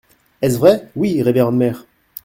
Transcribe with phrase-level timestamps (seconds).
[0.41, 0.89] Est-ce vrai?
[0.95, 1.85] Oui, révérende mère.